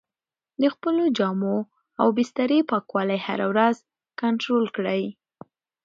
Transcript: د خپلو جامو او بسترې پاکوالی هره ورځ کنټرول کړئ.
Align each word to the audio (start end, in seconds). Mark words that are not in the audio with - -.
د 0.61 0.63
خپلو 0.73 1.03
جامو 1.17 1.57
او 2.01 2.07
بسترې 2.17 2.59
پاکوالی 2.71 3.19
هره 3.27 3.45
ورځ 3.51 3.77
کنټرول 4.21 4.65
کړئ. 4.75 5.03